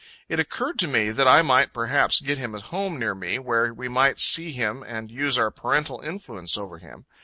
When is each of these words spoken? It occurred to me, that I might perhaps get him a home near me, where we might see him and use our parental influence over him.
It 0.27 0.39
occurred 0.39 0.79
to 0.79 0.87
me, 0.87 1.11
that 1.11 1.27
I 1.27 1.43
might 1.43 1.73
perhaps 1.75 2.21
get 2.21 2.39
him 2.39 2.55
a 2.55 2.59
home 2.59 2.97
near 2.97 3.13
me, 3.13 3.37
where 3.37 3.71
we 3.71 3.87
might 3.87 4.17
see 4.17 4.51
him 4.51 4.81
and 4.81 5.11
use 5.11 5.37
our 5.37 5.51
parental 5.51 5.99
influence 5.99 6.57
over 6.57 6.79
him. 6.79 7.05